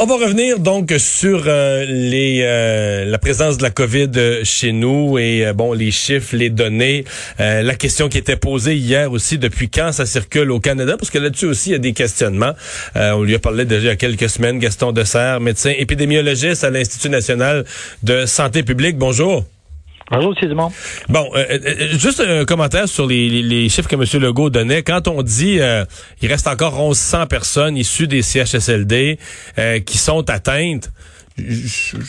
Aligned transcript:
On 0.00 0.06
va 0.06 0.14
revenir 0.14 0.60
donc 0.60 0.94
sur 0.98 1.48
euh, 1.48 1.84
euh, 1.84 3.04
la 3.04 3.18
présence 3.18 3.58
de 3.58 3.64
la 3.64 3.70
COVID 3.70 4.10
euh, 4.16 4.44
chez 4.44 4.70
nous 4.70 5.18
et 5.18 5.52
bon 5.52 5.72
les 5.72 5.90
chiffres, 5.90 6.36
les 6.36 6.50
données, 6.50 7.04
la 7.40 7.74
question 7.74 8.08
qui 8.08 8.16
était 8.16 8.36
posée 8.36 8.76
hier 8.76 9.10
aussi 9.10 9.38
depuis 9.38 9.68
quand 9.68 9.90
ça 9.90 10.06
circule 10.06 10.52
au 10.52 10.60
Canada? 10.60 10.96
Parce 10.96 11.10
que 11.10 11.18
là-dessus 11.18 11.46
aussi 11.46 11.70
il 11.70 11.72
y 11.72 11.76
a 11.76 11.80
des 11.80 11.94
questionnements. 11.94 12.52
on 12.94 13.24
lui 13.24 13.34
a 13.34 13.40
parlé 13.40 13.64
déjà 13.64 13.80
il 13.80 13.86
y 13.86 13.90
a 13.90 13.96
quelques 13.96 14.28
semaines 14.28 14.60
Gaston 14.60 14.92
Dessert, 14.92 15.40
médecin 15.40 15.72
épidémiologiste 15.76 16.62
à 16.62 16.70
l'Institut 16.70 17.10
national 17.10 17.64
de 18.04 18.24
santé 18.24 18.62
publique. 18.62 18.98
Bonjour. 18.98 19.44
Bonjour, 20.10 20.34
Bon, 21.10 21.30
euh, 21.34 21.44
euh, 21.50 21.58
euh, 21.66 21.98
juste 21.98 22.20
un 22.20 22.46
commentaire 22.46 22.88
sur 22.88 23.06
les, 23.06 23.68
chiffres 23.68 23.88
que 23.90 23.94
M. 23.94 24.22
Legault 24.22 24.48
donnait. 24.48 24.82
Quand 24.82 25.06
on 25.06 25.22
dit 25.22 25.60
euh, 25.60 25.84
il 26.22 26.28
reste 26.30 26.46
encore 26.46 26.78
1100 26.78 27.26
personnes 27.26 27.76
issues 27.76 28.06
des 28.06 28.22
CHSLD 28.22 29.18
qui 29.84 29.98
sont 29.98 30.30
atteintes, 30.30 30.90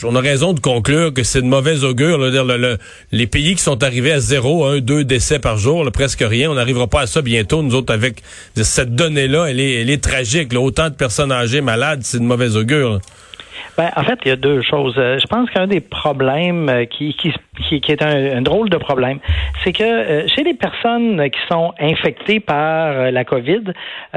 on 0.02 0.16
a 0.16 0.20
raison 0.20 0.54
de 0.54 0.60
conclure 0.60 1.12
que 1.12 1.22
c'est 1.24 1.42
de 1.42 1.46
mauvaise 1.46 1.84
augure. 1.84 2.16
Là, 2.16 2.76
les 3.12 3.26
pays 3.26 3.54
qui 3.54 3.62
sont 3.62 3.82
arrivés 3.82 4.12
à 4.12 4.20
zéro, 4.20 4.64
un, 4.64 4.78
deux 4.78 5.04
décès 5.04 5.38
par 5.38 5.58
jour, 5.58 5.86
presque 5.92 6.24
rien, 6.26 6.50
on 6.50 6.54
n'arrivera 6.54 6.86
pas 6.86 7.02
à 7.02 7.06
ça 7.06 7.20
bientôt. 7.20 7.62
Nous 7.62 7.74
autres, 7.74 7.92
avec 7.92 8.22
cette 8.56 8.94
donnée-là, 8.94 9.46
elle 9.46 9.60
est, 9.60 9.82
elle 9.82 9.90
est 9.90 10.02
tragique. 10.02 10.54
Autant 10.54 10.88
de 10.88 10.94
personnes 10.94 11.32
âgées 11.32 11.60
malades, 11.60 12.00
c'est 12.02 12.18
de 12.18 12.24
mauvaise 12.24 12.56
augure. 12.56 12.98
Ben, 13.76 13.90
en 13.94 14.04
fait, 14.04 14.18
il 14.24 14.28
y 14.28 14.32
a 14.32 14.36
deux 14.36 14.62
choses. 14.62 14.94
Je 14.96 15.26
pense 15.26 15.50
qu'un 15.50 15.66
des 15.66 15.80
problèmes 15.80 16.86
qui, 16.90 17.14
qui, 17.14 17.32
qui, 17.60 17.92
est 17.92 18.02
un, 18.02 18.42
drôle 18.42 18.68
de 18.70 18.76
problème, 18.76 19.18
c'est 19.62 19.72
que 19.72 19.82
euh, 19.82 20.28
chez 20.28 20.42
les 20.42 20.54
personnes 20.54 21.30
qui 21.30 21.40
sont 21.50 21.72
infectées 21.78 22.40
par 22.40 22.92
euh, 22.92 23.10
la 23.10 23.24
COVID, 23.24 23.64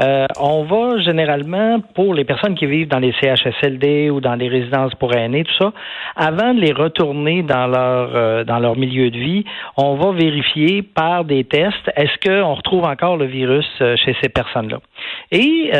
euh, 0.00 0.26
on 0.40 0.64
va 0.64 0.98
généralement, 1.00 1.80
pour 1.94 2.14
les 2.14 2.24
personnes 2.24 2.54
qui 2.54 2.66
vivent 2.66 2.88
dans 2.88 2.98
les 2.98 3.12
CHSLD 3.20 4.10
ou 4.10 4.20
dans 4.20 4.34
les 4.34 4.48
résidences 4.48 4.94
pour 4.94 5.14
aînés, 5.14 5.44
tout 5.44 5.56
ça, 5.58 5.72
avant 6.16 6.54
de 6.54 6.60
les 6.60 6.72
retourner 6.72 7.42
dans 7.42 7.66
leur 7.66 8.44
dans 8.44 8.58
leur 8.58 8.76
milieu 8.76 9.10
de 9.10 9.18
vie, 9.18 9.44
on 9.76 9.94
va 9.94 10.12
vérifier 10.12 10.82
par 10.82 11.24
des 11.24 11.44
tests 11.44 11.90
est-ce 11.96 12.16
qu'on 12.24 12.54
retrouve 12.54 12.84
encore 12.84 13.16
le 13.16 13.26
virus 13.26 13.66
chez 13.78 14.16
ces 14.22 14.28
personnes-là. 14.28 14.78
Et 15.30 15.70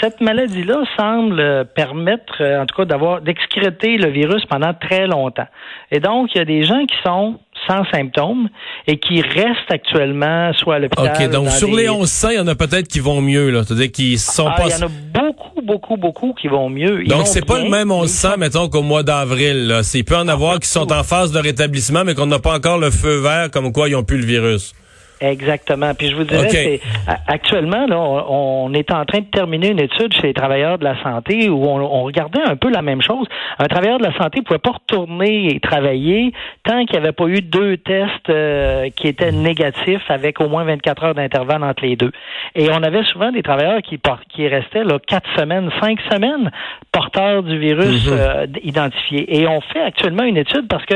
cette 0.00 0.20
maladie-là 0.20 0.82
semble 0.98 1.66
permettre, 1.74 2.42
en 2.42 2.66
tout 2.66 2.76
cas, 2.76 2.84
d'avoir 2.84 3.20
d'excréter 3.20 3.96
le 3.96 4.10
virus 4.10 4.44
pendant 4.46 4.74
très 4.74 5.06
longtemps. 5.06 5.46
Et 5.90 6.00
donc, 6.00 6.34
il 6.34 6.38
y 6.38 6.40
a 6.40 6.44
des 6.44 6.62
gens 6.62 6.79
qui 6.86 6.96
sont 7.04 7.38
sans 7.68 7.84
symptômes 7.92 8.48
et 8.86 8.98
qui 8.98 9.20
restent 9.20 9.70
actuellement 9.70 10.52
soit 10.54 10.76
à 10.76 10.78
l'hôpital. 10.78 11.12
OK, 11.14 11.30
donc 11.30 11.50
sur 11.50 11.68
les 11.74 11.88
1100, 11.88 12.30
il 12.30 12.36
y 12.36 12.38
en 12.38 12.46
a 12.46 12.54
peut-être 12.54 12.88
qui 12.88 13.00
vont 13.00 13.20
mieux, 13.20 13.50
là. 13.50 13.62
C'est-à-dire 13.64 13.92
qu'ils 13.92 14.18
sont 14.18 14.48
ah, 14.48 14.56
pas. 14.56 14.68
Il 14.68 14.70
y 14.72 14.82
en 14.82 14.86
a 14.86 14.90
beaucoup, 15.14 15.62
beaucoup, 15.62 15.96
beaucoup 15.96 16.34
qui 16.34 16.48
vont 16.48 16.70
mieux. 16.70 17.04
donc, 17.04 17.26
c'est 17.26 17.44
pas 17.44 17.62
le 17.62 17.68
même 17.68 17.88
1100, 17.88 18.38
mettons, 18.38 18.68
qu'au 18.68 18.82
mois 18.82 19.02
d'avril. 19.02 19.80
C'est 19.82 20.02
peut 20.02 20.16
en 20.16 20.28
avoir 20.28 20.58
qui 20.58 20.68
sont 20.68 20.90
en 20.92 21.04
phase 21.04 21.30
de 21.30 21.38
rétablissement, 21.38 22.04
mais 22.04 22.14
qu'on 22.14 22.26
n'a 22.26 22.38
pas 22.38 22.56
encore 22.56 22.78
le 22.78 22.90
feu 22.90 23.20
vert 23.20 23.50
comme 23.50 23.72
quoi 23.72 23.88
ils 23.88 23.94
ont 23.94 24.02
plus 24.02 24.18
le 24.18 24.26
virus. 24.26 24.74
Exactement. 25.20 25.92
Puis 25.94 26.08
je 26.08 26.16
vous 26.16 26.24
dirais, 26.24 26.48
c'est 26.48 26.80
actuellement, 27.26 27.86
là, 27.86 27.98
on, 27.98 28.72
est 28.72 28.90
en 28.90 29.04
train 29.04 29.20
de 29.20 29.26
terminer 29.26 29.68
une 29.68 29.80
étude 29.80 30.14
chez 30.14 30.28
les 30.28 30.34
travailleurs 30.34 30.78
de 30.78 30.84
la 30.84 31.00
santé 31.02 31.50
où 31.50 31.62
on, 31.66 32.02
regardait 32.04 32.42
un 32.42 32.56
peu 32.56 32.70
la 32.70 32.80
même 32.80 33.02
chose. 33.02 33.26
Un 33.58 33.66
travailleur 33.66 33.98
de 33.98 34.04
la 34.04 34.16
santé 34.16 34.40
pouvait 34.40 34.58
pas 34.58 34.70
retourner 34.70 35.54
et 35.54 35.60
travailler 35.60 36.32
tant 36.64 36.86
qu'il 36.86 36.98
n'y 36.98 37.04
avait 37.04 37.12
pas 37.12 37.26
eu 37.26 37.42
deux 37.42 37.76
tests 37.76 38.30
euh, 38.30 38.88
qui 38.96 39.08
étaient 39.08 39.32
négatifs 39.32 40.08
avec 40.08 40.40
au 40.40 40.48
moins 40.48 40.64
24 40.64 41.04
heures 41.04 41.14
d'intervalle 41.14 41.64
entre 41.64 41.84
les 41.84 41.96
deux. 41.96 42.12
Et 42.54 42.70
on 42.70 42.82
avait 42.82 43.04
souvent 43.04 43.30
des 43.30 43.42
travailleurs 43.42 43.82
qui, 43.82 44.00
qui 44.30 44.48
restaient 44.48 44.84
là, 44.84 44.98
quatre 45.06 45.28
semaines, 45.38 45.70
cinq 45.82 46.00
semaines 46.10 46.50
porteurs 46.92 47.42
du 47.42 47.58
virus 47.58 48.06
mhm. 48.06 48.16
euh, 48.18 48.46
identifié. 48.62 49.40
Et 49.40 49.46
on 49.46 49.60
fait 49.60 49.82
actuellement 49.82 50.24
une 50.24 50.38
étude 50.38 50.66
parce 50.68 50.86
que 50.86 50.94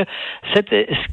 ce 0.55 0.61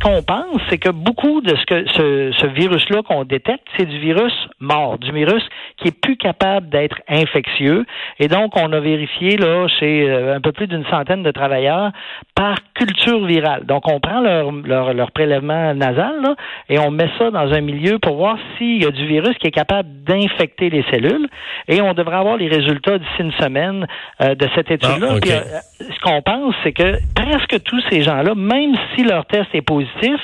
qu'on 0.03 0.23
pense, 0.23 0.61
c'est 0.71 0.79
que 0.79 0.89
beaucoup 0.89 1.43
de 1.43 1.55
ce 1.55 1.67
que 1.67 1.87
ce, 1.93 2.33
ce 2.39 2.47
virus-là 2.47 3.02
qu'on 3.03 3.25
détecte, 3.25 3.67
c'est 3.77 3.87
du 3.87 3.99
virus 3.99 4.33
mort, 4.61 4.99
du 4.99 5.13
virus 5.13 5.43
qui 5.77 5.89
est 5.89 6.01
plus 6.01 6.17
capable 6.17 6.69
d'être 6.69 7.01
infectieux. 7.09 7.85
Et 8.19 8.29
donc, 8.29 8.57
on 8.57 8.73
a 8.73 8.81
vérifié 8.81 9.37
là 9.37 9.67
chez 9.69 10.09
euh, 10.09 10.37
un 10.37 10.41
peu 10.41 10.53
plus 10.53 10.67
d'une 10.67 10.85
centaine 10.87 11.23
de 11.23 11.31
travailleurs 11.31 11.93
par 12.35 12.57
culture 12.75 13.25
virale. 13.25 13.65
Donc, 13.67 13.89
on 13.89 14.01
prend 14.01 14.21
leur, 14.21 14.95
leur, 14.95 15.11
prélèvement 15.13 15.75
nasal 15.75 16.23
là, 16.23 16.35
et 16.69 16.79
on 16.79 16.91
met 16.91 17.09
ça 17.19 17.31
dans 17.31 17.53
un 17.53 17.61
milieu 17.61 17.99
pour 17.99 18.17
voir 18.17 18.39
s'il 18.57 18.83
y 18.83 18.87
a 18.87 18.91
du 18.91 19.07
virus 19.07 19.37
qui 19.39 19.49
est 19.49 19.53
capable 19.53 19.89
d'infecter 20.05 20.71
les 20.71 20.85
cellules. 20.91 21.29
Et 21.69 21.81
on 21.81 21.95
devrait 21.95 22.17
avoir 22.17 22.37
les 22.37 22.49
résultats 22.49 22.99
d'ici 22.99 23.21
une 23.21 23.33
semaine 23.33 23.87
euh, 24.21 24.35
de 24.35 24.49
cette 24.55 24.71
étude-là. 24.71 25.09
Ah, 25.13 25.27
euh, 25.27 25.41
ce 25.81 26.01
qu'on 26.01 26.23
pense, 26.23 26.55
c'est 26.63 26.73
que 26.73 26.97
presque 27.15 27.63
tous 27.65 27.83
ces 27.91 28.03
gens-là, 28.03 28.35
même 28.35 28.75
si 28.95 29.05
leur 29.05 29.27
test 29.27 29.49
est 29.55 29.63
positif, 29.63 30.21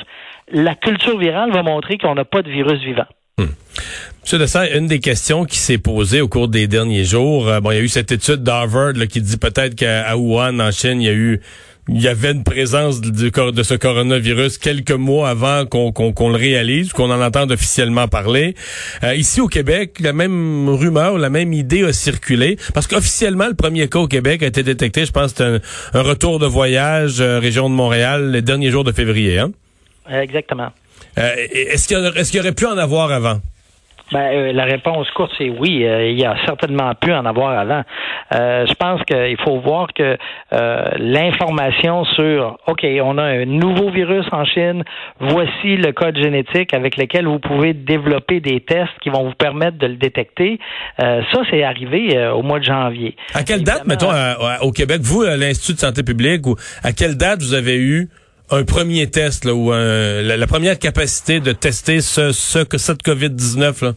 la 0.53 0.75
culture 0.75 1.19
virale 1.19 1.53
va 1.53 1.63
montrer 1.63 1.99
qu'on 1.99 2.15
n'a 2.15 2.25
pas 2.25 2.43
de 2.43 2.51
virus 2.51 2.81
vivant. 2.83 3.07
Hmm. 3.39 3.47
Monsieur 4.23 4.39
Dessert, 4.39 4.77
une 4.77 4.87
des 4.87 5.01
questions 5.01 5.45
qui 5.45 5.57
s'est 5.57 5.79
posée 5.79 6.21
au 6.21 6.29
cours 6.29 6.49
des 6.49 6.67
derniers 6.67 7.05
jours, 7.05 7.49
euh, 7.49 7.61
bon, 7.61 7.71
il 7.71 7.77
y 7.77 7.79
a 7.79 7.83
eu 7.83 7.89
cette 7.89 8.13
étude 8.13 8.43
d'Harvard 8.43 8.95
qui 9.09 9.23
dit 9.23 9.37
peut-être 9.37 9.75
qu'à 9.75 10.17
Wuhan, 10.17 10.59
en 10.61 10.71
Chine, 10.71 11.01
il 11.01 11.07
y 11.07 11.09
a 11.09 11.15
eu 11.15 11.41
il 11.89 12.03
y 12.03 12.09
avait 12.09 12.33
une 12.33 12.45
présence 12.45 13.01
de, 13.01 13.51
de 13.51 13.63
ce 13.63 13.75
coronavirus 13.75 14.59
quelques 14.59 14.93
mois 14.93 15.31
avant 15.31 15.65
qu'on 15.65 16.29
le 16.29 16.37
réalise, 16.37 16.93
qu'on 16.93 17.11
en 17.11 17.23
entende 17.23 17.51
officiellement 17.51 18.09
parler. 18.09 18.55
Euh, 19.03 19.15
ici 19.15 19.41
au 19.41 19.49
Québec, 19.49 19.99
la 20.01 20.13
même 20.13 20.69
rumeur, 20.69 21.17
la 21.19 21.31
même 21.31 21.53
idée 21.53 21.85
a 21.85 21.93
circulé, 21.93 22.59
parce 22.75 22.87
qu'officiellement, 22.87 23.47
le 23.49 23.55
premier 23.55 23.89
cas 23.89 24.01
au 24.01 24.07
Québec 24.07 24.43
a 24.43 24.47
été 24.47 24.63
détecté, 24.63 25.07
je 25.07 25.13
pense, 25.13 25.33
c'est 25.35 25.45
un, 25.45 25.61
retour 25.95 26.39
de 26.39 26.47
voyage 26.47 27.21
euh, 27.21 27.39
région 27.39 27.71
de 27.71 27.75
Montréal 27.75 28.33
les 28.33 28.43
derniers 28.43 28.71
jours 28.71 28.85
de 28.85 28.93
février. 28.93 29.39
Hein? 29.39 29.53
Exactement. 30.11 30.71
Euh, 31.19 31.35
est-ce 31.53 31.89
qu'il 31.89 32.37
y, 32.37 32.41
aurait 32.41 32.53
pu 32.53 32.67
en 32.67 32.79
avoir 32.79 33.11
avant? 33.11 33.39
Ben, 34.11 34.21
euh, 34.21 34.53
la 34.55 34.65
réponse 34.65 35.07
courte, 35.11 35.33
c'est 35.37 35.51
oui. 35.51 35.85
Euh, 35.85 36.09
il 36.09 36.19
y 36.19 36.25
a 36.25 36.35
certainement 36.47 36.95
pu 36.95 37.13
en 37.13 37.27
avoir 37.27 37.59
avant. 37.59 37.83
je 38.33 38.75
pense 38.75 39.03
qu'il 39.05 39.37
faut 39.45 39.61
voir 39.61 39.89
que 39.93 40.17
l'information 40.99 42.05
sur 42.05 42.59
OK, 42.67 42.87
on 43.03 43.19
a 43.19 43.23
un 43.23 43.45
nouveau 43.45 43.91
virus 43.91 44.25
en 44.33 44.47
Chine, 44.47 44.83
voici 45.21 45.77
le 45.77 45.93
code 45.93 46.17
génétique 46.17 46.73
avec 46.73 46.97
lequel 46.97 47.27
vous 47.27 47.39
pouvez 47.39 47.75
développer 47.75 48.41
des 48.41 48.61
tests 48.61 48.99
qui 49.03 49.11
vont 49.11 49.25
vous 49.25 49.35
permettre 49.35 49.77
de 49.77 49.89
le 49.89 49.97
détecter. 49.97 50.59
ça, 50.99 51.43
c'est 51.51 51.63
arrivé 51.63 52.29
au 52.29 52.43
mois 52.43 52.61
de 52.61 52.65
janvier. 52.65 53.15
À 53.35 53.43
quelle 53.43 53.63
date, 53.63 53.87
mettons, 53.87 54.11
au 54.63 54.73
Québec, 54.73 55.01
vous, 55.03 55.23
à 55.23 55.37
l'Institut 55.37 55.75
de 55.75 55.81
santé 55.81 56.03
publique, 56.03 56.47
ou 56.47 56.57
à 56.83 56.93
quelle 56.93 57.17
date 57.17 57.41
vous 57.43 57.55
avez 57.55 57.77
eu 57.77 58.09
un 58.51 58.65
premier 58.65 59.11
test 59.11 59.45
là, 59.45 59.55
ou 59.55 59.71
la, 59.73 60.47
première 60.47 60.79
capacité 60.79 61.41
de 61.41 61.53
tester 61.53 62.01
ce, 62.01 62.33
ce 62.33 62.61
que 62.61 62.79
cette 62.79 63.03
COVID-19 63.03 63.85
là? 63.85 63.95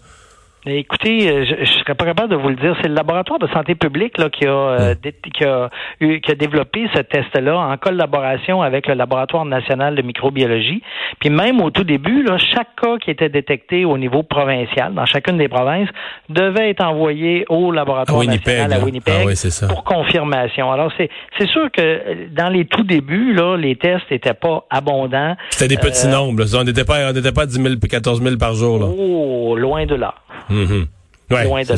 Écoutez, 0.67 1.27
euh, 1.27 1.43
je 1.43 1.59
ne 1.61 1.65
serais 1.65 1.95
pas 1.95 2.05
capable 2.05 2.29
de 2.29 2.35
vous 2.35 2.49
le 2.49 2.55
dire. 2.55 2.75
C'est 2.81 2.87
le 2.87 2.93
laboratoire 2.93 3.39
de 3.39 3.47
santé 3.47 3.73
publique 3.73 4.19
là, 4.19 4.29
qui, 4.29 4.45
a, 4.45 4.51
euh, 4.51 4.95
qui, 5.33 5.43
a, 5.43 5.69
qui 5.99 6.31
a 6.31 6.35
développé 6.35 6.87
ce 6.93 7.01
test-là 7.01 7.57
en 7.57 7.77
collaboration 7.77 8.61
avec 8.61 8.87
le 8.87 8.93
laboratoire 8.93 9.43
national 9.45 9.95
de 9.95 10.03
microbiologie. 10.03 10.83
Puis 11.19 11.31
même 11.31 11.61
au 11.61 11.71
tout 11.71 11.83
début, 11.83 12.21
là, 12.21 12.37
chaque 12.37 12.75
cas 12.79 12.97
qui 12.99 13.09
était 13.09 13.29
détecté 13.29 13.85
au 13.85 13.97
niveau 13.97 14.21
provincial, 14.21 14.93
dans 14.93 15.07
chacune 15.07 15.39
des 15.39 15.47
provinces, 15.47 15.89
devait 16.29 16.69
être 16.69 16.85
envoyé 16.85 17.43
au 17.49 17.71
laboratoire 17.71 18.23
national 18.23 18.71
à 18.71 18.79
Winnipeg 18.79 19.35
ah 19.61 19.67
pour 19.67 19.83
confirmation. 19.83 20.71
Alors 20.71 20.91
c'est 20.95 21.09
c'est 21.39 21.47
sûr 21.47 21.71
que 21.71 21.81
euh, 21.81 22.27
dans 22.31 22.49
les 22.49 22.65
tout 22.65 22.83
débuts, 22.83 23.33
là, 23.33 23.57
les 23.57 23.75
tests 23.77 24.09
n'étaient 24.11 24.35
pas 24.35 24.65
abondants. 24.69 25.35
C'était 25.49 25.75
des 25.75 25.81
petits 25.81 26.07
nombres. 26.07 26.43
On 26.55 26.63
n'était 26.63 26.85
pas 26.85 27.09
on 27.09 27.13
n'était 27.13 27.31
pas 27.31 27.47
10 27.47 27.61
000, 27.61 27.75
14 27.89 28.21
000 28.21 28.37
par 28.37 28.53
jour. 28.53 28.77
Là. 28.77 28.85
Oh, 28.85 29.55
loin 29.57 29.87
de 29.87 29.95
là. 29.95 30.13
Mm 30.49 30.85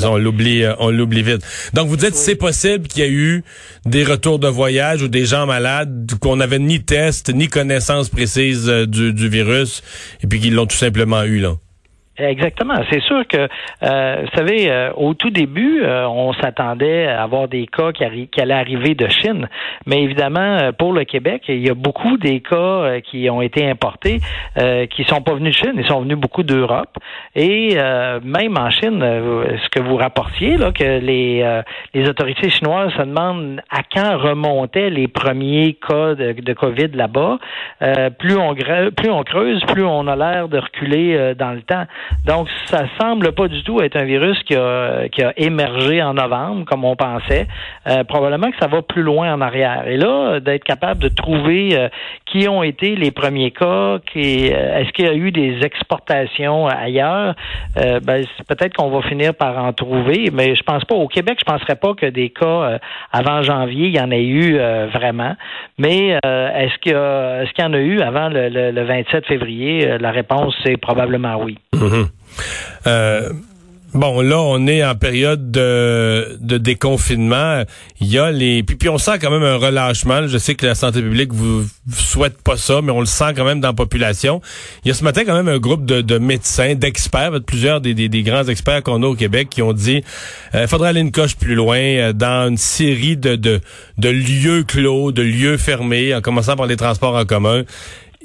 on 0.06 0.18
l'oublie, 0.18 0.64
euh, 0.64 0.74
on 0.80 0.90
l'oublie 0.90 1.24
vite. 1.24 1.42
Donc 1.74 1.88
vous 1.88 1.98
dites 1.98 2.16
c'est 2.16 2.36
possible 2.36 2.88
qu'il 2.88 3.04
y 3.04 3.06
a 3.06 3.10
eu 3.10 3.44
des 3.86 4.04
retours 4.04 4.40
de 4.40 4.48
voyage 4.48 5.04
ou 5.04 5.08
des 5.08 5.26
gens 5.26 5.46
malades 5.46 6.12
qu'on 6.20 6.38
n'avait 6.38 6.60
ni 6.60 6.84
test 6.84 7.34
ni 7.34 7.48
connaissance 7.48 8.10
précise 8.10 8.70
euh, 8.70 8.86
du, 8.86 9.14
du 9.14 9.30
virus 9.30 9.84
et 10.24 10.28
puis 10.28 10.40
qu'ils 10.40 10.56
l'ont 10.56 10.66
tout 10.66 10.78
simplement 10.78 11.24
eu 11.24 11.40
là? 11.40 11.56
Exactement. 12.18 12.76
C'est 12.92 13.02
sûr 13.02 13.26
que, 13.28 13.48
euh, 13.84 14.22
vous 14.22 14.38
savez, 14.38 14.70
euh, 14.70 14.92
au 14.96 15.16
tout 15.16 15.32
début, 15.32 15.82
euh, 15.82 16.08
on 16.08 16.32
s'attendait 16.34 17.08
à 17.08 17.24
avoir 17.24 17.48
des 17.48 17.66
cas 17.66 17.92
qui, 17.92 18.04
allaient 18.04 18.54
arriver 18.54 18.94
de 18.94 19.08
Chine. 19.08 19.50
Mais 19.88 20.04
évidemment, 20.04 20.72
pour 20.78 20.94
le 20.94 21.06
Québec, 21.06 21.46
il 21.48 21.66
y 21.66 21.72
a 21.72 21.74
beaucoup 21.74 22.18
des 22.18 22.42
cas 22.42 23.00
qui 23.02 23.30
ont 23.30 23.42
été 23.42 23.68
importés 23.68 24.20
qui 24.90 25.04
sont 25.06 25.22
pas 25.22 25.34
venus 25.34 25.56
de 25.58 25.66
Chine. 25.66 25.74
Ils 25.78 25.88
sont 25.88 26.02
venus 26.02 26.18
beaucoup 26.18 26.44
d'Europe. 26.44 26.98
Et 27.36 27.76
même 28.24 28.58
en 28.58 28.70
Chine, 28.70 29.00
ce 29.02 29.70
que 29.70 29.80
vous 29.80 29.96
rapportiez, 29.96 30.58
là, 30.58 30.72
que 30.72 31.00
les, 31.00 31.62
les 31.94 32.10
autorités 32.10 32.50
chinoises 32.50 32.92
se 32.94 33.02
demandent 33.02 33.62
à 33.70 33.82
quand 33.84 34.18
remontaient 34.18 34.90
les 34.90 35.08
premiers 35.08 35.78
cas 35.88 36.16
de, 36.16 36.54
COVID 36.54 36.90
là-bas. 36.94 37.40
plus 38.20 38.38
plus 38.96 39.10
on 39.10 39.24
creuse, 39.24 39.62
plus 39.66 39.86
on 39.86 40.08
a 40.08 40.16
l'air 40.16 40.48
de 40.48 40.60
reculer 40.60 41.34
dans 41.36 41.52
le 41.52 41.62
temps. 41.62 41.86
Donc, 42.26 42.48
ça 42.66 42.86
semble 43.00 43.34
pas 43.34 43.48
du 43.48 43.64
tout 43.64 43.82
être 43.82 43.98
un 43.98 44.06
virus 44.06 44.42
qui 44.44 44.56
a, 44.56 45.10
qui 45.10 45.24
a 45.24 45.34
émergé 45.38 46.02
en 46.02 46.14
novembre, 46.14 46.66
comme 46.66 46.86
on 46.86 46.96
pensait. 46.96 47.48
Euh, 47.88 48.04
probablement 48.04 48.50
que 48.50 48.58
ça 48.60 48.68
va 48.68 48.82
plus 48.82 49.02
loin 49.02 49.34
en 49.34 49.42
arrière. 49.42 49.88
Et 49.88 49.98
là, 49.98 50.40
d'être 50.40 50.64
capable 50.64 51.02
de 51.02 51.10
trouver 51.10 51.72
euh, 51.74 51.90
qui 52.26 52.48
ont 52.48 52.64
été 52.64 52.96
les 52.96 53.12
premiers 53.12 53.52
cas, 53.52 54.00
qui, 54.12 54.52
euh, 54.54 54.80
est-ce 54.80 54.92
qu'il 54.94 55.06
y 55.06 55.10
a 55.10 55.14
eu 55.14 55.32
des 55.32 55.60
exportations 55.64 56.68
ailleurs, 56.68 57.36
ben, 57.76 58.26
peut-être 58.48 58.76
qu'on 58.76 58.90
va 58.90 59.02
finir 59.02 59.34
par 59.34 59.58
en 59.58 59.74
trouver, 59.74 60.30
mais 60.32 60.56
je 60.56 60.64
pense 60.64 60.86
pas. 60.86 60.96
Au 60.96 61.08
Québec, 61.08 61.40
je 61.40 61.46
penserais 61.46 61.76
pas 61.76 61.94
que 61.94 62.06
des 62.06 62.30
cas 62.30 62.80
avant 63.12 63.42
janvier, 63.42 63.88
il 63.88 63.96
y 63.96 64.00
en 64.00 64.12
ait 64.12 64.24
eu 64.24 64.58
vraiment. 64.94 65.36
Mais 65.78 66.10
est-ce 66.10 66.78
qu'il 66.80 66.92
y, 66.92 66.96
est-ce 66.96 67.52
qu'il 67.54 67.64
y 67.64 67.68
en 67.68 67.74
a 67.74 67.80
eu 67.80 68.00
avant 68.02 68.30
le, 68.30 68.84
27 68.84 69.26
février? 69.26 69.98
La 70.00 70.12
réponse, 70.12 70.56
c'est 70.64 70.78
probablement 70.78 71.38
oui. 71.42 71.58
Mm-hmm. 71.94 73.34
Bon, 73.94 74.22
là, 74.22 74.42
on 74.42 74.66
est 74.66 74.84
en 74.84 74.96
période 74.96 75.52
de, 75.52 76.40
de 76.42 76.58
déconfinement. 76.58 77.62
Il 78.02 78.08
y 78.08 78.18
a 78.18 78.32
les... 78.32 78.64
Puis, 78.64 78.76
puis, 78.76 78.90
on 78.90 78.98
sent 78.98 79.20
quand 79.22 79.30
même 79.30 79.44
un 79.44 79.58
relâchement. 79.58 80.28
Je 80.28 80.40
sais 80.40 80.56
que 80.56 80.66
la 80.66 80.74
santé 80.74 81.00
publique 81.00 81.32
vous, 81.32 81.64
souhaite 81.96 82.42
pas 82.42 82.58
ça, 82.58 82.82
mais 82.82 82.92
on 82.92 83.02
le 83.02 83.06
sent 83.06 83.34
quand 83.36 83.46
même 83.46 83.60
dans 83.60 83.68
la 83.68 83.74
population. 83.76 84.42
Il 84.84 84.88
y 84.88 84.92
a 84.92 84.96
ce 84.96 85.04
matin 85.04 85.24
quand 85.26 85.36
même 85.36 85.48
un 85.48 85.60
groupe 85.60 85.86
de, 85.86 86.02
de 86.02 86.18
médecins, 86.18 86.74
d'experts, 86.74 87.34
plusieurs 87.46 87.82
des, 87.82 87.94
des, 87.94 88.10
des, 88.10 88.24
grands 88.24 88.46
experts 88.46 88.82
qu'on 88.82 89.04
a 89.04 89.06
au 89.06 89.16
Québec 89.16 89.50
qui 89.52 89.62
ont 89.62 89.74
dit 89.74 90.04
euh, 90.56 90.66
faudrait 90.66 90.90
aller 90.90 91.02
une 91.02 91.12
coche 91.12 91.36
plus 91.36 91.54
loin 91.54 91.78
euh, 91.78 92.14
dans 92.14 92.50
une 92.50 92.58
série 92.58 93.16
de, 93.16 93.36
de, 93.36 93.62
de 94.00 94.10
lieux 94.10 94.64
clos, 94.64 95.12
de 95.12 95.22
lieux 95.22 95.58
fermés, 95.58 96.16
en 96.16 96.22
commençant 96.22 96.56
par 96.56 96.66
les 96.66 96.78
transports 96.78 97.16
en 97.16 97.26
commun. 97.26 97.64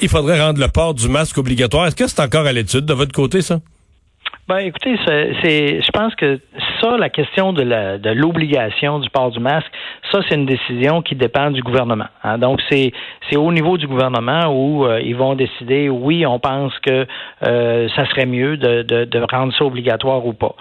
Il 0.00 0.08
faudrait 0.08 0.40
rendre 0.40 0.60
le 0.60 0.68
port 0.68 0.94
du 0.94 1.08
masque 1.08 1.38
obligatoire. 1.38 1.86
Est-ce 1.86 1.96
que 1.96 2.06
c'est 2.06 2.20
encore 2.20 2.46
à 2.46 2.52
l'étude 2.52 2.84
de 2.84 2.94
votre 2.94 3.12
côté, 3.12 3.42
ça? 3.42 3.60
Ben, 4.48 4.58
écoutez, 4.58 4.96
c'est, 5.06 5.82
je 5.82 5.90
pense 5.92 6.14
que 6.14 6.40
ça, 6.80 6.96
la 6.96 7.08
question 7.08 7.52
de, 7.52 7.62
la, 7.62 7.98
de 7.98 8.10
l'obligation 8.10 8.98
du 8.98 9.10
port 9.10 9.30
du 9.30 9.40
masque, 9.40 9.70
ça, 10.10 10.20
c'est 10.28 10.34
une 10.34 10.46
décision 10.46 11.02
qui 11.02 11.14
dépend 11.14 11.50
du 11.50 11.62
gouvernement. 11.62 12.06
Hein. 12.22 12.38
Donc, 12.38 12.60
c'est, 12.70 12.92
c'est 13.28 13.36
au 13.36 13.52
niveau 13.52 13.76
du 13.76 13.86
gouvernement 13.86 14.46
où 14.46 14.86
euh, 14.86 15.00
ils 15.00 15.16
vont 15.16 15.34
décider, 15.34 15.88
oui, 15.88 16.24
on 16.26 16.38
pense 16.38 16.72
que 16.80 17.06
euh, 17.46 17.88
ça 17.94 18.06
serait 18.06 18.26
mieux 18.26 18.56
de, 18.56 18.82
de, 18.82 19.04
de, 19.04 19.26
rendre 19.30 19.52
ça 19.54 19.64
obligatoire 19.64 20.24
ou 20.26 20.32
pas. 20.32 20.54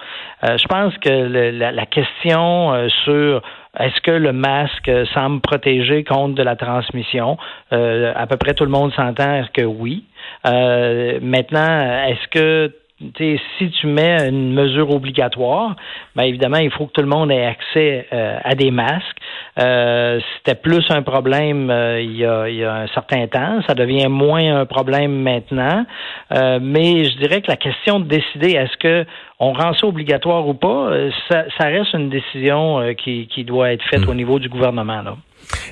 Euh, 0.44 0.56
je 0.58 0.66
pense 0.68 0.96
que 0.98 1.08
la, 1.08 1.72
la, 1.72 1.86
question 1.86 2.88
sur 3.04 3.42
est-ce 3.78 4.00
que 4.02 4.10
le 4.10 4.32
masque 4.32 4.90
semble 5.14 5.40
protéger 5.40 6.04
contre 6.04 6.34
de 6.34 6.42
la 6.42 6.56
transmission? 6.56 7.38
à 7.70 8.26
peu 8.26 8.36
près 8.36 8.54
tout 8.54 8.64
le 8.64 8.70
monde 8.70 8.92
s'entend 8.92 9.42
que 9.52 9.62
oui. 9.62 10.04
maintenant, 10.44 12.04
est-ce 12.06 12.28
que 12.28 12.72
si 13.00 13.70
tu 13.70 13.86
mets 13.86 14.28
une 14.28 14.52
mesure 14.52 14.90
obligatoire, 14.90 15.76
bien 16.16 16.24
évidemment, 16.24 16.58
il 16.58 16.70
faut 16.70 16.86
que 16.86 16.92
tout 16.92 17.00
le 17.00 17.06
monde 17.06 17.30
ait 17.30 17.46
accès 17.46 18.06
euh, 18.12 18.38
à 18.42 18.54
des 18.54 18.70
masques. 18.72 19.18
Euh, 19.58 20.18
C'était 20.36 20.56
plus 20.56 20.84
un 20.90 21.02
problème 21.02 21.70
euh, 21.70 22.00
il, 22.00 22.16
y 22.16 22.24
a, 22.24 22.48
il, 22.48 22.56
y 22.56 22.64
a, 22.64 22.74
un 22.74 22.86
certain 22.88 23.26
temps. 23.28 23.60
Ça 23.68 23.74
devient 23.74 24.08
moins 24.08 24.60
un 24.60 24.66
problème 24.66 25.22
maintenant. 25.22 25.86
Euh, 26.32 26.58
mais 26.60 27.04
je 27.04 27.16
dirais 27.18 27.40
que 27.40 27.48
la 27.48 27.56
question 27.56 28.00
de 28.00 28.06
décider 28.06 28.52
est-ce 28.52 28.76
que 28.78 29.06
on 29.38 29.52
rend 29.52 29.72
ça 29.74 29.86
obligatoire 29.86 30.48
ou 30.48 30.54
pas, 30.54 30.90
ça, 31.28 31.44
ça 31.56 31.66
reste 31.66 31.92
une 31.94 32.10
décision 32.10 32.92
qui, 32.94 33.28
qui 33.28 33.44
doit 33.44 33.70
être 33.72 33.84
faite 33.84 34.04
hmm. 34.04 34.10
au 34.10 34.14
niveau 34.14 34.40
du 34.40 34.48
gouvernement. 34.48 35.02
Là. 35.02 35.16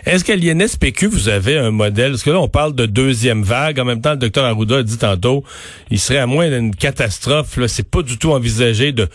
Est-ce 0.04 0.24
qu'à 0.24 0.36
l'INSPQ, 0.36 1.06
vous 1.06 1.28
avez 1.28 1.58
un 1.58 1.70
modèle? 1.70 2.12
Parce 2.12 2.22
que 2.22 2.30
là, 2.30 2.40
on 2.40 2.48
parle 2.48 2.74
de 2.74 2.86
deuxième 2.86 3.42
vague. 3.42 3.78
En 3.78 3.84
même 3.84 4.00
temps, 4.00 4.12
le 4.12 4.16
docteur 4.16 4.44
Arruda 4.44 4.78
a 4.78 4.82
dit 4.82 4.98
tantôt, 4.98 5.44
il 5.90 5.98
serait 5.98 6.18
à 6.18 6.26
moins 6.26 6.48
d'une 6.48 6.74
catastrophe. 6.74 7.56
Là, 7.56 7.68
c'est 7.68 7.88
pas 7.88 8.02
du 8.02 8.18
tout 8.18 8.32
envisagé 8.32 8.92
de, 8.92 9.08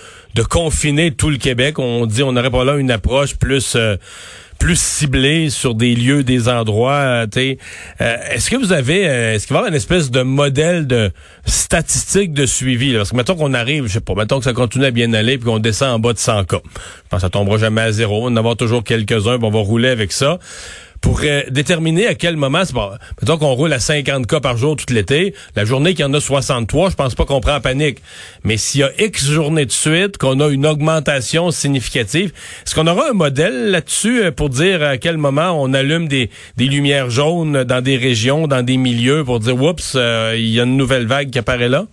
confiner 0.49 1.11
tout 1.11 1.29
le 1.29 1.37
Québec. 1.37 1.79
On 1.79 2.05
dit, 2.05 2.23
on 2.23 2.35
aurait 2.35 2.51
pas 2.51 2.63
là 2.63 2.75
une 2.77 2.91
approche 2.91 3.35
plus... 3.35 3.75
Euh, 3.75 3.97
plus 4.61 4.79
ciblé 4.79 5.49
sur 5.49 5.73
des 5.73 5.95
lieux, 5.95 6.23
des 6.23 6.47
endroits. 6.47 6.93
Euh, 6.93 7.27
euh, 7.35 8.17
est-ce 8.29 8.51
que 8.51 8.55
vous 8.57 8.73
avez, 8.73 9.09
euh, 9.09 9.33
est-ce 9.33 9.47
qu'il 9.47 9.55
va 9.55 9.57
y 9.57 9.61
avoir 9.61 9.71
une 9.71 9.75
espèce 9.75 10.11
de 10.11 10.21
modèle 10.21 10.85
de 10.85 11.09
statistique 11.47 12.31
de 12.31 12.45
suivi? 12.45 12.93
Parce 12.93 13.09
que 13.09 13.15
mettons 13.15 13.33
qu'on 13.33 13.55
arrive, 13.55 13.87
je 13.87 13.93
sais 13.93 14.01
pas, 14.01 14.13
mettons 14.13 14.37
que 14.37 14.43
ça 14.43 14.53
continue 14.53 14.85
à 14.85 14.91
bien 14.91 15.13
aller 15.13 15.39
puis 15.39 15.47
qu'on 15.47 15.57
descend 15.57 15.95
en 15.95 15.99
bas 15.99 16.13
de 16.13 16.19
100 16.19 16.43
cas. 16.43 16.61
Je 16.63 16.69
pense 17.09 17.17
que 17.17 17.21
ça 17.21 17.29
tombera 17.31 17.57
jamais 17.57 17.81
à 17.81 17.91
zéro. 17.91 18.27
On 18.27 18.27
en 18.27 18.37
aura 18.37 18.53
toujours 18.55 18.83
quelques-uns, 18.83 19.39
on 19.41 19.49
va 19.49 19.59
rouler 19.59 19.89
avec 19.89 20.11
ça 20.11 20.37
pour 21.01 21.21
déterminer 21.49 22.07
à 22.07 22.13
quel 22.13 22.37
moment, 22.37 22.63
c'est 22.63 22.73
bon, 22.73 22.91
mettons 23.21 23.37
qu'on 23.37 23.53
roule 23.53 23.73
à 23.73 23.79
50 23.79 24.27
cas 24.27 24.39
par 24.39 24.57
jour 24.57 24.75
tout 24.75 24.93
l'été, 24.93 25.33
la 25.55 25.65
journée 25.65 25.93
qu'il 25.93 26.05
y 26.05 26.07
en 26.07 26.13
a 26.13 26.21
63, 26.21 26.91
je 26.91 26.95
pense 26.95 27.15
pas 27.15 27.25
qu'on 27.25 27.41
prend 27.41 27.55
en 27.55 27.61
panique. 27.61 27.97
Mais 28.43 28.57
s'il 28.57 28.81
y 28.81 28.83
a 28.83 28.91
X 28.99 29.29
journées 29.29 29.65
de 29.65 29.71
suite, 29.71 30.17
qu'on 30.17 30.39
a 30.39 30.47
une 30.47 30.65
augmentation 30.65 31.49
significative, 31.51 32.31
est-ce 32.65 32.75
qu'on 32.75 32.87
aura 32.87 33.09
un 33.09 33.13
modèle 33.13 33.71
là-dessus 33.71 34.23
euh, 34.23 34.31
pour 34.31 34.49
dire 34.49 34.83
à 34.83 34.97
quel 34.97 35.17
moment 35.17 35.51
on 35.61 35.73
allume 35.73 36.07
des, 36.07 36.29
des 36.57 36.65
lumières 36.65 37.09
jaunes 37.09 37.63
dans 37.63 37.81
des 37.81 37.97
régions, 37.97 38.47
dans 38.47 38.61
des 38.61 38.77
milieux, 38.77 39.23
pour 39.23 39.39
dire, 39.39 39.59
oups, 39.61 39.93
euh, 39.95 40.35
il 40.37 40.49
y 40.49 40.59
a 40.59 40.63
une 40.63 40.77
nouvelle 40.77 41.07
vague 41.07 41.31
qui 41.31 41.39
apparaît 41.39 41.69
là? 41.69 41.85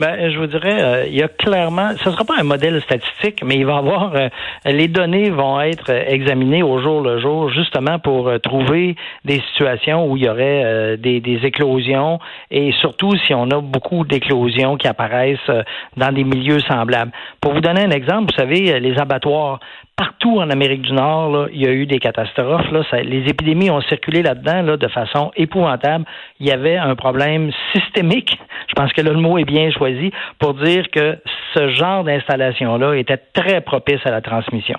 Ben, 0.00 0.30
je 0.30 0.38
vous 0.38 0.46
dirais, 0.46 0.82
euh, 0.82 1.06
il 1.06 1.14
y 1.14 1.22
a 1.22 1.28
clairement, 1.28 1.90
ce 2.02 2.08
ne 2.08 2.14
sera 2.14 2.24
pas 2.24 2.36
un 2.38 2.44
modèle 2.44 2.80
statistique, 2.80 3.44
mais 3.44 3.56
il 3.56 3.66
va 3.66 3.76
avoir, 3.76 4.14
euh, 4.14 4.28
les 4.64 4.88
données 4.88 5.28
vont 5.28 5.60
être 5.60 5.90
examinées 5.90 6.62
au 6.62 6.78
jour 6.80 7.02
le 7.02 7.20
jour, 7.20 7.50
justement 7.50 7.98
pour 7.98 8.28
euh, 8.28 8.38
trouver 8.38 8.96
des 9.26 9.42
situations 9.52 10.10
où 10.10 10.16
il 10.16 10.24
y 10.24 10.28
aurait 10.30 10.96
des, 10.96 11.20
des, 11.20 11.44
éclosions 11.44 12.20
et 12.50 12.72
surtout 12.80 13.14
si 13.26 13.34
on 13.34 13.50
a 13.50 13.60
beaucoup 13.60 14.04
d'éclosions 14.04 14.76
qui 14.76 14.88
apparaissent 14.88 15.50
dans 15.96 16.12
des 16.12 16.24
milieux 16.24 16.60
semblables. 16.60 17.12
Pour 17.40 17.52
vous 17.52 17.60
donner 17.60 17.82
un 17.82 17.90
exemple, 17.90 18.32
vous 18.32 18.38
savez, 18.38 18.80
les 18.80 18.98
abattoirs, 18.98 19.60
partout 19.96 20.38
en 20.40 20.50
Amérique 20.50 20.82
du 20.82 20.92
Nord, 20.92 21.30
là, 21.30 21.46
il 21.52 21.60
y 21.60 21.66
a 21.66 21.72
eu 21.72 21.86
des 21.86 21.98
catastrophes. 21.98 22.70
Là, 22.70 22.82
les 23.02 23.28
épidémies 23.28 23.70
ont 23.70 23.80
circulé 23.82 24.22
là-dedans 24.22 24.62
là, 24.62 24.76
de 24.76 24.88
façon 24.88 25.30
épouvantable. 25.36 26.04
Il 26.40 26.46
y 26.46 26.50
avait 26.50 26.76
un 26.76 26.94
problème 26.94 27.50
systémique. 27.74 28.38
Je 28.68 28.74
pense 28.74 28.92
que 28.92 29.02
là, 29.02 29.12
le 29.12 29.20
mot 29.20 29.38
est 29.38 29.44
bien 29.44 29.70
choisi 29.70 30.10
pour 30.38 30.54
dire 30.54 30.90
que 30.90 31.18
ce 31.54 31.68
genre 31.70 32.04
d'installation-là 32.04 32.94
était 32.96 33.18
très 33.34 33.60
propice 33.60 34.00
à 34.04 34.10
la 34.10 34.20
transmission. 34.20 34.78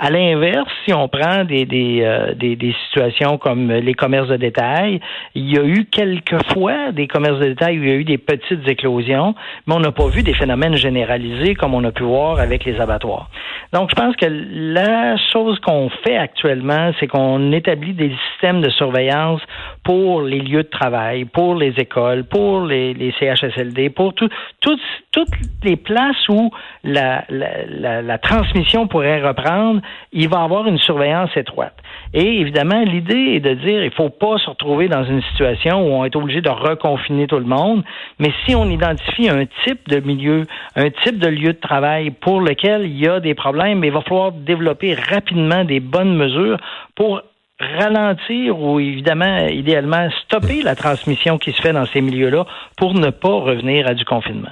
À 0.00 0.10
l'inverse, 0.10 0.68
si 0.84 0.92
on 0.92 1.08
prend 1.08 1.44
des, 1.44 1.64
des, 1.64 2.00
euh, 2.02 2.34
des, 2.34 2.56
des, 2.56 2.74
situations 2.86 3.38
comme 3.38 3.70
les 3.70 3.94
commerces 3.94 4.28
de 4.28 4.36
détail, 4.36 5.00
il 5.34 5.52
y 5.52 5.58
a 5.58 5.64
eu 5.64 5.86
quelquefois 5.86 6.92
des 6.92 7.06
commerces 7.06 7.38
de 7.38 7.48
détail 7.48 7.78
où 7.78 7.82
il 7.82 7.88
y 7.88 7.92
a 7.92 7.96
eu 7.96 8.04
des 8.04 8.18
petites 8.18 8.68
éclosions, 8.68 9.34
mais 9.66 9.74
on 9.74 9.80
n'a 9.80 9.92
pas 9.92 10.08
vu 10.08 10.22
des 10.22 10.34
phénomènes 10.34 10.76
généralisés 10.76 11.54
comme 11.54 11.74
on 11.74 11.84
a 11.84 11.90
pu 11.90 12.04
voir 12.04 12.38
avec 12.38 12.64
les 12.64 12.80
abattoirs. 12.80 13.28
Donc, 13.72 13.90
je 13.90 13.94
pense 13.94 14.16
que 14.16 14.26
la 14.50 15.16
chose 15.32 15.58
qu'on 15.60 15.90
fait 16.04 16.16
actuellement, 16.16 16.92
c'est 16.98 17.06
qu'on 17.06 17.52
établit 17.52 17.92
des 17.92 18.12
systèmes 18.30 18.60
de 18.60 18.70
surveillance 18.70 19.42
pour 19.88 20.20
les 20.20 20.40
lieux 20.40 20.64
de 20.64 20.68
travail, 20.68 21.24
pour 21.24 21.54
les 21.54 21.72
écoles, 21.78 22.24
pour 22.24 22.60
les, 22.60 23.14
CHSLD, 23.18 23.88
pour 23.88 24.12
tout, 24.12 24.28
toutes 24.60 25.28
les 25.64 25.76
places 25.76 26.28
où 26.28 26.50
la, 26.84 27.24
la, 27.30 28.02
la, 28.02 28.18
transmission 28.18 28.86
pourrait 28.86 29.26
reprendre, 29.26 29.80
il 30.12 30.28
va 30.28 30.40
y 30.40 30.44
avoir 30.44 30.66
une 30.66 30.76
surveillance 30.76 31.34
étroite. 31.36 31.72
Et 32.12 32.38
évidemment, 32.38 32.82
l'idée 32.82 33.36
est 33.36 33.40
de 33.40 33.54
dire 33.54 33.82
il 33.82 33.90
faut 33.90 34.10
pas 34.10 34.36
se 34.36 34.50
retrouver 34.50 34.88
dans 34.88 35.04
une 35.04 35.22
situation 35.22 35.80
où 35.80 35.94
on 35.94 36.04
est 36.04 36.14
obligé 36.16 36.42
de 36.42 36.50
reconfiner 36.50 37.26
tout 37.26 37.38
le 37.38 37.46
monde, 37.46 37.82
mais 38.18 38.30
si 38.44 38.54
on 38.54 38.68
identifie 38.68 39.30
un 39.30 39.46
type 39.64 39.88
de 39.88 40.00
milieu, 40.00 40.42
un 40.76 40.90
type 41.02 41.18
de 41.18 41.28
lieu 41.28 41.54
de 41.54 41.60
travail 41.60 42.10
pour 42.10 42.42
lequel 42.42 42.82
il 42.82 42.98
y 42.98 43.08
a 43.08 43.20
des 43.20 43.34
problèmes, 43.34 43.82
il 43.82 43.90
va 43.90 44.02
falloir 44.02 44.32
développer 44.32 44.92
rapidement 44.92 45.64
des 45.64 45.80
bonnes 45.80 46.14
mesures 46.14 46.58
pour 46.94 47.22
ralentir 47.60 48.58
ou 48.58 48.80
évidemment, 48.80 49.46
idéalement, 49.48 50.08
stopper 50.24 50.62
la 50.62 50.76
transmission 50.76 51.38
qui 51.38 51.52
se 51.52 51.60
fait 51.60 51.72
dans 51.72 51.86
ces 51.86 52.00
milieux-là 52.00 52.46
pour 52.76 52.94
ne 52.94 53.10
pas 53.10 53.28
revenir 53.28 53.86
à 53.86 53.94
du 53.94 54.04
confinement. 54.04 54.50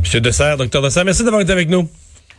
Monsieur 0.00 0.20
Dessert, 0.20 0.56
docteur 0.56 0.82
Dessert, 0.82 1.04
merci 1.04 1.24
d'avoir 1.24 1.42
été 1.42 1.52
avec 1.52 1.68
nous. 1.68 1.88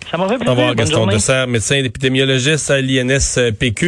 Ça 0.09 0.17
m'a 0.17 0.27
fait 0.27 0.35
plaisir. 0.35 0.47
Au 0.47 0.55
revoir, 0.55 0.75
Gaston 0.75 1.07
Dessert, 1.07 1.47
médecin 1.47 1.75
épidémiologiste 1.75 2.71
à 2.71 2.81
l'INSPQ. 2.81 3.85